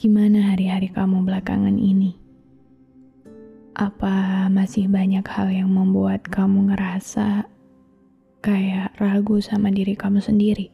Gimana 0.00 0.56
hari-hari 0.56 0.88
kamu 0.88 1.28
belakangan 1.28 1.76
ini? 1.76 2.16
Apa 3.76 4.48
masih 4.48 4.88
banyak 4.88 5.20
hal 5.28 5.52
yang 5.52 5.68
membuat 5.68 6.24
kamu 6.24 6.72
ngerasa 6.72 7.44
kayak 8.40 8.96
ragu 8.96 9.44
sama 9.44 9.68
diri 9.68 9.92
kamu 9.92 10.24
sendiri? 10.24 10.72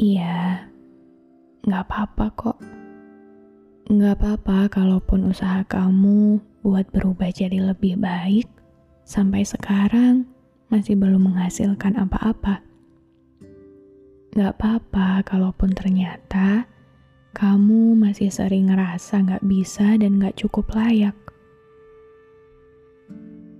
Iya, 0.00 0.64
nggak 1.68 1.84
apa-apa 1.84 2.26
kok. 2.32 2.58
Nggak 3.92 4.24
apa-apa 4.24 4.72
kalaupun 4.72 5.28
usaha 5.28 5.68
kamu 5.68 6.40
buat 6.64 6.88
berubah 6.96 7.28
jadi 7.28 7.60
lebih 7.60 8.00
baik, 8.00 8.48
sampai 9.04 9.44
sekarang 9.44 10.24
masih 10.72 10.96
belum 10.96 11.28
menghasilkan 11.28 12.00
apa-apa. 12.00 12.64
Gak 14.32 14.56
apa-apa 14.56 15.20
kalaupun 15.28 15.76
ternyata 15.76 16.72
kamu 17.34 17.98
masih 17.98 18.30
sering 18.30 18.70
ngerasa 18.70 19.26
gak 19.26 19.42
bisa 19.42 19.98
dan 19.98 20.22
gak 20.22 20.38
cukup 20.38 20.70
layak. 20.72 21.18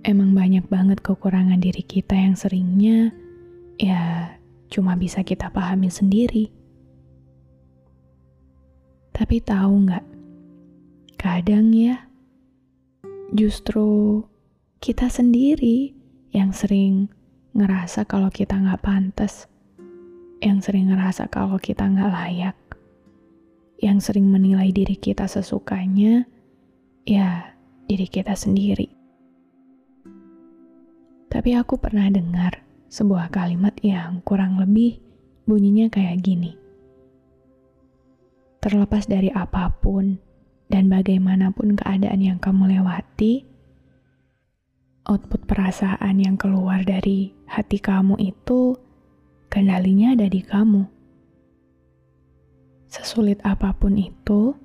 Emang 0.07 0.31
banyak 0.31 0.63
banget 0.71 1.03
kekurangan 1.03 1.59
diri 1.59 1.83
kita 1.83 2.15
yang 2.15 2.39
seringnya 2.39 3.11
ya 3.75 4.31
cuma 4.71 4.95
bisa 4.95 5.21
kita 5.27 5.51
pahami 5.51 5.91
sendiri. 5.91 6.47
Tapi 9.15 9.39
tahu 9.39 9.87
nggak? 9.87 10.05
Kadang 11.15 11.71
ya, 11.71 12.05
justru 13.31 14.21
kita 14.83 15.07
sendiri 15.07 15.95
yang 16.35 16.51
sering 16.51 17.07
ngerasa 17.55 18.03
kalau 18.03 18.27
kita 18.27 18.59
nggak 18.59 18.83
pantas 18.83 19.47
yang 20.43 20.59
sering 20.59 20.91
ngerasa 20.91 21.31
kalau 21.31 21.55
kita 21.57 21.87
nggak 21.87 22.11
layak, 22.11 22.55
yang 23.79 23.99
sering 23.99 24.31
menilai 24.31 24.71
diri 24.71 24.95
kita 24.95 25.27
sesukanya, 25.27 26.23
ya 27.03 27.55
diri 27.85 28.07
kita 28.07 28.33
sendiri. 28.33 28.89
Tapi 31.29 31.51
aku 31.53 31.75
pernah 31.75 32.07
dengar 32.07 32.63
sebuah 32.87 33.27
kalimat 33.27 33.75
yang 33.83 34.23
kurang 34.23 34.55
lebih 34.55 35.03
bunyinya 35.43 35.91
kayak 35.91 36.23
gini. 36.23 36.55
Terlepas 38.63 39.05
dari 39.05 39.29
apa 39.29 39.69
pun 39.83 40.17
dan 40.71 40.89
bagaimanapun 40.89 41.77
keadaan 41.77 42.23
yang 42.23 42.39
kamu 42.41 42.79
lewati, 42.79 43.45
output 45.05 45.45
perasaan 45.45 46.17
yang 46.17 46.33
keluar 46.39 46.81
dari 46.81 47.29
hati 47.45 47.77
kamu 47.77 48.17
itu 48.17 48.73
kendalinya 49.53 50.17
ada 50.17 50.25
di 50.25 50.41
kamu. 50.41 50.94
Sesulit 52.95 53.43
apa 53.43 53.75
pun 53.75 53.99
itu, 53.99 54.55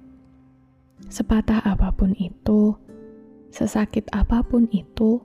sepatah 1.11 1.67
apa 1.67 1.91
pun 1.91 2.15
itu, 2.15 2.79
sesakit 3.51 4.07
apa 4.15 4.47
pun 4.47 4.71
itu, 4.71 5.19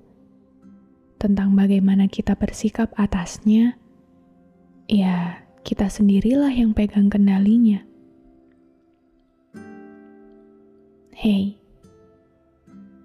tentang 1.22 1.54
bagaimana 1.54 2.10
kita 2.10 2.34
bersikap 2.34 2.90
atasnya, 2.98 3.78
ya 4.90 5.38
kita 5.62 5.86
sendirilah 5.86 6.50
yang 6.50 6.74
pegang 6.74 7.06
kendalinya. 7.06 7.86
Hei, 11.14 11.62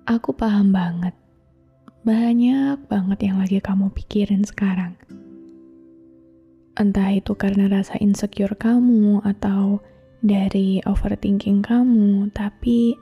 aku 0.08 0.32
paham 0.32 0.72
banget. 0.72 1.12
Banyak 2.08 2.88
banget 2.88 3.28
yang 3.28 3.36
lagi 3.36 3.60
kamu 3.60 3.92
pikirin 3.92 4.48
sekarang 4.48 4.96
Entah 6.80 7.12
itu 7.12 7.36
karena 7.36 7.68
rasa 7.68 8.00
insecure 8.00 8.56
kamu 8.56 9.20
atau 9.20 9.84
dari 10.20 10.84
overthinking 10.84 11.64
kamu, 11.64 12.28
tapi 12.36 12.96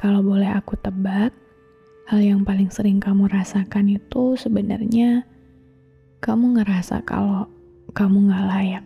kalau 0.00 0.24
boleh 0.24 0.48
aku 0.48 0.76
tebak, 0.80 1.36
hal 2.08 2.20
yang 2.24 2.40
paling 2.40 2.72
sering 2.72 2.96
kamu 3.04 3.28
rasakan 3.28 3.92
itu 3.92 4.32
sebenarnya 4.40 5.28
kamu 6.24 6.60
ngerasa 6.60 7.04
kalau 7.04 7.46
kamu 7.92 8.32
gak 8.32 8.46
layak. 8.48 8.84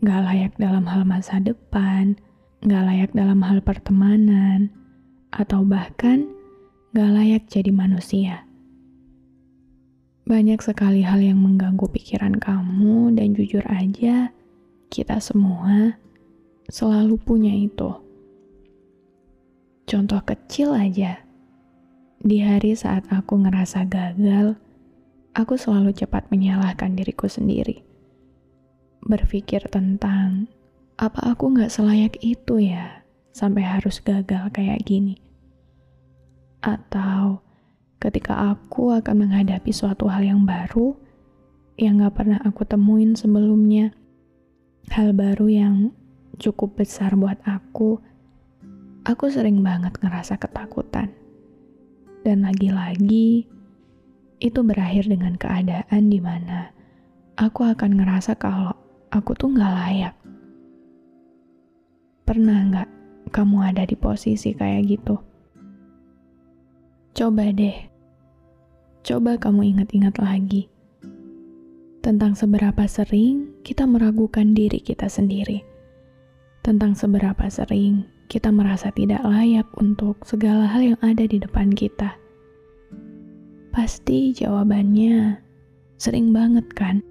Gak 0.00 0.22
layak 0.26 0.52
dalam 0.58 0.84
hal 0.90 1.06
masa 1.06 1.38
depan, 1.38 2.18
gak 2.66 2.84
layak 2.88 3.10
dalam 3.14 3.38
hal 3.44 3.62
pertemanan, 3.62 4.72
atau 5.30 5.62
bahkan 5.62 6.26
gak 6.96 7.10
layak 7.14 7.46
jadi 7.46 7.70
manusia. 7.70 8.42
Banyak 10.26 10.58
sekali 10.62 11.06
hal 11.06 11.22
yang 11.22 11.38
mengganggu 11.38 11.86
pikiran 11.90 12.40
kamu, 12.42 13.14
dan 13.14 13.36
jujur 13.38 13.62
aja, 13.70 14.32
kita 14.90 15.22
semua 15.22 15.94
selalu 16.66 17.14
punya 17.14 17.54
itu. 17.54 17.94
Contoh 19.86 20.18
kecil 20.26 20.74
aja, 20.74 21.22
di 22.18 22.42
hari 22.42 22.74
saat 22.74 23.06
aku 23.06 23.38
ngerasa 23.38 23.86
gagal, 23.86 24.58
aku 25.30 25.54
selalu 25.54 25.94
cepat 25.94 26.26
menyalahkan 26.34 26.98
diriku 26.98 27.30
sendiri. 27.30 27.86
Berpikir 29.06 29.62
tentang 29.70 30.50
apa 30.98 31.32
aku 31.38 31.54
gak 31.54 31.70
selayak 31.70 32.18
itu 32.26 32.58
ya, 32.58 33.06
sampai 33.30 33.62
harus 33.62 34.02
gagal 34.02 34.50
kayak 34.50 34.82
gini. 34.82 35.22
Atau 36.66 37.46
ketika 38.02 38.52
aku 38.52 38.90
akan 38.90 39.26
menghadapi 39.26 39.70
suatu 39.70 40.10
hal 40.10 40.26
yang 40.26 40.42
baru 40.42 40.98
yang 41.78 42.02
gak 42.02 42.20
pernah 42.20 42.42
aku 42.42 42.66
temuin 42.66 43.14
sebelumnya. 43.14 43.94
Hal 44.88 45.12
baru 45.12 45.52
yang 45.52 45.92
cukup 46.40 46.80
besar 46.80 47.12
buat 47.20 47.36
aku, 47.44 48.00
aku 49.04 49.24
sering 49.28 49.60
banget 49.60 50.00
ngerasa 50.00 50.40
ketakutan. 50.40 51.12
Dan 52.24 52.48
lagi-lagi, 52.48 53.44
itu 54.40 54.60
berakhir 54.64 55.04
dengan 55.04 55.36
keadaan 55.36 56.08
di 56.08 56.16
mana 56.16 56.72
aku 57.36 57.68
akan 57.68 58.00
ngerasa 58.00 58.40
kalau 58.40 58.72
aku 59.12 59.36
tuh 59.36 59.52
gak 59.52 59.76
layak. 59.76 60.16
Pernah 62.24 62.58
gak 62.72 62.88
kamu 63.28 63.56
ada 63.60 63.84
di 63.84 63.96
posisi 64.00 64.56
kayak 64.56 64.82
gitu? 64.88 65.20
Coba 67.12 67.52
deh 67.52 67.90
Coba 69.00 69.40
kamu 69.40 69.76
ingat-ingat 69.76 70.20
lagi 70.20 70.70
tentang 72.00 72.32
seberapa 72.32 72.84
sering 72.88 73.52
kita 73.64 73.84
meragukan 73.84 74.56
diri 74.56 74.80
kita 74.80 75.06
sendiri, 75.06 75.64
tentang 76.64 76.96
seberapa 76.96 77.46
sering 77.52 78.08
kita 78.26 78.48
merasa 78.48 78.88
tidak 78.92 79.20
layak 79.22 79.68
untuk 79.76 80.20
segala 80.24 80.68
hal 80.68 80.96
yang 80.96 81.00
ada 81.04 81.24
di 81.28 81.36
depan 81.36 81.72
kita. 81.72 82.16
Pasti 83.70 84.34
jawabannya 84.34 85.38
sering 86.00 86.32
banget, 86.34 86.66
kan? 86.72 87.04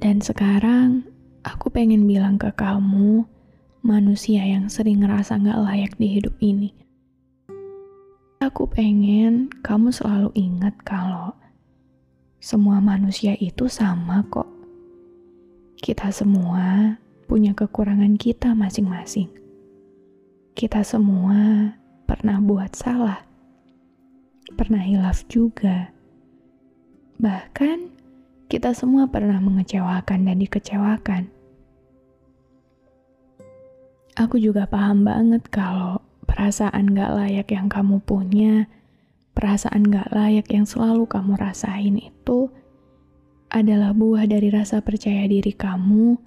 Dan 0.00 0.18
sekarang 0.18 1.06
aku 1.46 1.70
pengen 1.70 2.08
bilang 2.08 2.40
ke 2.40 2.50
kamu, 2.56 3.22
manusia 3.84 4.42
yang 4.42 4.66
sering 4.66 5.04
ngerasa 5.04 5.38
gak 5.38 5.60
layak 5.60 5.92
di 6.00 6.18
hidup 6.18 6.34
ini 6.40 6.84
Aku 8.44 8.68
pengen 8.68 9.48
kamu 9.64 9.88
selalu 9.88 10.28
ingat 10.36 10.76
kalau 10.84 11.32
semua 12.44 12.76
manusia 12.76 13.32
itu 13.40 13.72
sama 13.72 14.20
kok. 14.28 14.44
Kita 15.80 16.12
semua 16.12 16.92
punya 17.24 17.56
kekurangan 17.56 18.20
kita 18.20 18.52
masing-masing. 18.52 19.32
Kita 20.52 20.84
semua 20.84 21.72
pernah 22.04 22.44
buat 22.44 22.76
salah, 22.76 23.24
pernah 24.60 24.84
hilaf 24.84 25.24
juga. 25.24 25.88
Bahkan 27.16 27.88
kita 28.52 28.76
semua 28.76 29.08
pernah 29.08 29.40
mengecewakan 29.40 30.28
dan 30.28 30.36
dikecewakan. 30.36 31.32
Aku 34.20 34.36
juga 34.36 34.68
paham 34.68 35.08
banget 35.08 35.48
kalau 35.48 35.96
perasaan 36.28 36.92
gak 36.92 37.08
layak 37.24 37.48
yang 37.56 37.72
kamu 37.72 38.04
punya, 38.04 38.68
perasaan 39.34 39.90
gak 39.90 40.14
layak 40.14 40.46
yang 40.54 40.64
selalu 40.64 41.10
kamu 41.10 41.34
rasain 41.34 41.98
itu 41.98 42.48
adalah 43.50 43.94
buah 43.94 44.26
dari 44.26 44.50
rasa 44.50 44.82
percaya 44.82 45.26
diri 45.30 45.54
kamu 45.54 46.18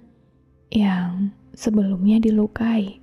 yang 0.72 1.32
sebelumnya 1.56 2.20
dilukai. 2.20 3.00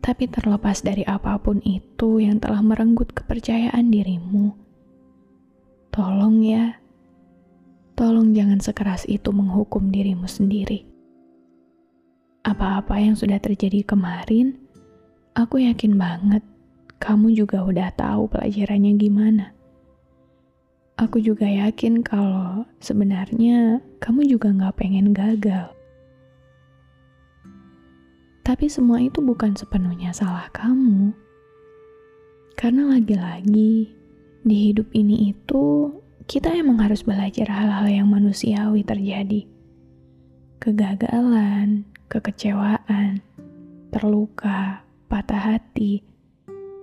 Tapi 0.00 0.24
terlepas 0.32 0.80
dari 0.80 1.04
apa 1.04 1.36
pun 1.36 1.60
itu 1.60 2.24
yang 2.24 2.40
telah 2.40 2.64
merenggut 2.64 3.12
kepercayaan 3.12 3.92
dirimu, 3.92 4.56
tolong 5.92 6.40
ya, 6.40 6.80
tolong 8.00 8.32
jangan 8.32 8.64
sekeras 8.64 9.04
itu 9.04 9.28
menghukum 9.28 9.92
dirimu 9.92 10.24
sendiri. 10.24 10.88
Apa-apa 12.48 12.96
yang 12.96 13.12
sudah 13.12 13.36
terjadi 13.36 13.84
kemarin, 13.84 14.56
aku 15.36 15.60
yakin 15.68 16.00
banget 16.00 16.40
kamu 17.00 17.32
juga 17.32 17.64
udah 17.64 17.88
tahu 17.96 18.28
pelajarannya 18.28 18.92
gimana. 19.00 19.56
Aku 21.00 21.16
juga 21.16 21.48
yakin 21.48 22.04
kalau 22.04 22.68
sebenarnya 22.76 23.80
kamu 24.04 24.28
juga 24.28 24.52
gak 24.52 24.76
pengen 24.76 25.16
gagal. 25.16 25.72
Tapi 28.44 28.68
semua 28.68 29.00
itu 29.00 29.24
bukan 29.24 29.56
sepenuhnya 29.56 30.12
salah 30.12 30.52
kamu. 30.52 31.16
Karena 32.52 32.92
lagi-lagi 32.92 33.96
di 34.44 34.56
hidup 34.68 34.92
ini 34.92 35.32
itu 35.32 35.88
kita 36.28 36.52
emang 36.52 36.84
harus 36.84 37.00
belajar 37.00 37.48
hal-hal 37.48 37.88
yang 37.88 38.08
manusiawi 38.12 38.84
terjadi. 38.84 39.48
Kegagalan, 40.60 41.88
kekecewaan, 42.12 43.24
terluka, 43.88 44.84
patah 45.08 45.56
hati, 45.56 46.04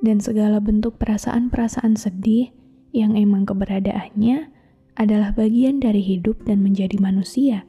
dan 0.01 0.21
segala 0.21 0.61
bentuk 0.61 1.01
perasaan-perasaan 1.01 1.97
sedih 1.97 2.53
yang 2.94 3.17
emang 3.17 3.45
keberadaannya 3.45 4.49
adalah 4.97 5.33
bagian 5.33 5.77
dari 5.77 6.01
hidup 6.01 6.41
dan 6.45 6.65
menjadi 6.65 6.97
manusia. 6.97 7.65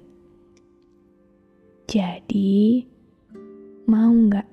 Jadi, 1.88 2.84
mau 3.88 4.12
nggak 4.12 4.48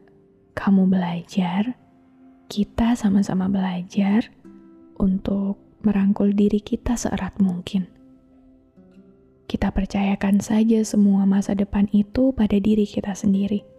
kamu 0.55 0.83
belajar? 0.87 1.75
Kita 2.47 2.95
sama-sama 2.95 3.51
belajar 3.51 4.31
untuk 4.95 5.59
merangkul 5.83 6.31
diri 6.31 6.63
kita 6.63 6.95
seerat 6.95 7.35
mungkin. 7.43 7.87
Kita 9.45 9.69
percayakan 9.69 10.41
saja 10.41 10.81
semua 10.81 11.27
masa 11.27 11.53
depan 11.53 11.85
itu 11.91 12.31
pada 12.33 12.57
diri 12.57 12.87
kita 12.87 13.13
sendiri. 13.13 13.74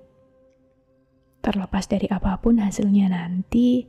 Terlepas 1.47 1.87
dari 1.87 2.11
apa 2.11 2.43
pun 2.43 2.59
hasilnya 2.59 3.07
nanti, 3.07 3.87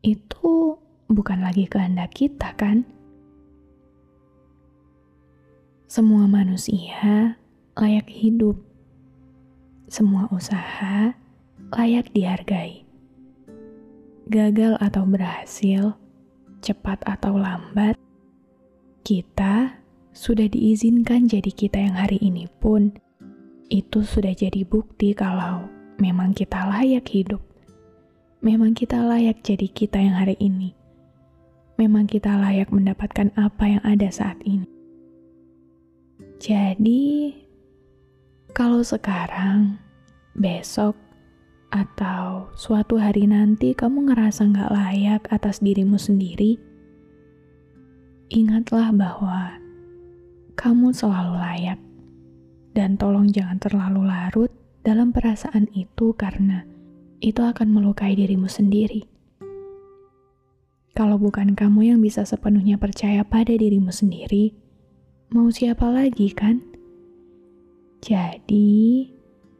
itu 0.00 0.80
bukan 1.12 1.44
lagi 1.44 1.68
kehendak 1.68 2.16
kita, 2.16 2.56
kan? 2.56 2.88
Semua 5.84 6.24
manusia 6.24 7.36
layak 7.76 8.08
hidup, 8.08 8.56
semua 9.92 10.24
usaha 10.32 11.12
layak 11.68 12.08
dihargai. 12.16 12.88
Gagal 14.32 14.80
atau 14.80 15.04
berhasil, 15.04 16.00
cepat 16.64 17.04
atau 17.04 17.36
lambat, 17.36 18.00
kita 19.04 19.84
sudah 20.16 20.48
diizinkan 20.48 21.28
jadi 21.28 21.52
kita 21.52 21.76
yang 21.76 21.98
hari 21.98 22.16
ini 22.24 22.48
pun. 22.48 22.96
Itu 23.68 24.00
sudah 24.00 24.32
jadi 24.32 24.64
bukti 24.64 25.12
kalau 25.12 25.79
memang 26.00 26.32
kita 26.32 26.64
layak 26.66 27.06
hidup. 27.12 27.44
Memang 28.40 28.72
kita 28.72 29.04
layak 29.04 29.44
jadi 29.44 29.68
kita 29.68 30.00
yang 30.00 30.16
hari 30.16 30.34
ini 30.40 30.80
memang 31.80 32.04
kita 32.04 32.36
layak 32.36 32.68
mendapatkan 32.68 33.32
apa 33.40 33.64
yang 33.64 33.80
ada 33.88 34.12
saat 34.12 34.36
ini. 34.44 34.68
Jadi, 36.36 37.32
kalau 38.52 38.84
sekarang, 38.84 39.80
besok, 40.36 40.92
atau 41.72 42.52
suatu 42.52 43.00
hari 43.00 43.24
nanti 43.24 43.72
kamu 43.72 44.12
ngerasa 44.12 44.44
nggak 44.44 44.72
layak 44.76 45.22
atas 45.32 45.64
dirimu 45.64 45.96
sendiri, 45.96 46.60
ingatlah 48.28 48.92
bahwa 48.92 49.56
kamu 50.60 50.92
selalu 50.92 51.40
layak. 51.40 51.80
Dan 52.70 53.00
tolong 53.00 53.26
jangan 53.32 53.58
terlalu 53.58 54.06
larut 54.06 54.52
dalam 54.80 55.12
perasaan 55.12 55.68
itu 55.76 56.16
karena 56.16 56.64
itu 57.20 57.44
akan 57.44 57.68
melukai 57.68 58.16
dirimu 58.16 58.48
sendiri. 58.48 59.04
Kalau 60.96 61.20
bukan 61.20 61.52
kamu 61.52 61.94
yang 61.94 62.00
bisa 62.00 62.24
sepenuhnya 62.24 62.80
percaya 62.80 63.22
pada 63.22 63.52
dirimu 63.52 63.92
sendiri, 63.92 64.56
mau 65.30 65.48
siapa 65.52 65.86
lagi 65.86 66.32
kan? 66.32 66.64
Jadi, 68.00 69.08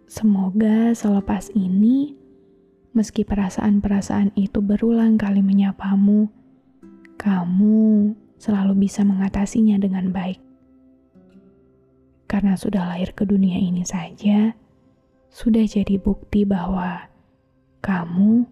semoga 0.09 0.97
selepas 0.97 1.53
ini, 1.53 2.17
meski 2.97 3.23
perasaan-perasaan 3.23 4.33
itu 4.35 4.59
berulang 4.65 5.21
kali 5.21 5.45
menyapamu, 5.45 6.33
kamu 7.21 8.17
selalu 8.41 8.89
bisa 8.89 9.05
mengatasinya 9.05 9.77
dengan 9.77 10.09
baik. 10.11 10.41
Karena 12.25 12.57
sudah 12.57 12.89
lahir 12.89 13.13
ke 13.13 13.29
dunia 13.29 13.61
ini 13.61 13.85
saja, 13.85 14.57
sudah 15.31 15.63
jadi 15.63 15.97
bukti 15.97 16.43
bahwa 16.43 17.07
kamu 17.81 18.51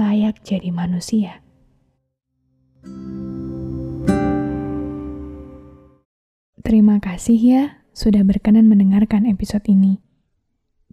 layak 0.00 0.40
jadi 0.42 0.72
manusia. 0.72 1.44
Terima 6.66 6.98
kasih 6.98 7.38
ya 7.38 7.62
sudah 7.94 8.26
berkenan 8.26 8.66
mendengarkan 8.66 9.22
episode 9.28 9.62
ini. 9.70 10.02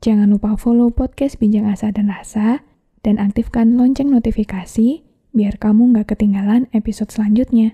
Jangan 0.03 0.29
lupa 0.29 0.53
follow 0.59 0.93
podcast 0.93 1.41
Bincang 1.41 1.65
Asa 1.65 1.89
dan 1.89 2.11
Rasa 2.13 2.61
dan 3.01 3.17
aktifkan 3.17 3.79
lonceng 3.79 4.13
notifikasi 4.13 5.01
biar 5.33 5.57
kamu 5.57 5.97
nggak 5.97 6.13
ketinggalan 6.13 6.69
episode 6.77 7.09
selanjutnya. 7.09 7.73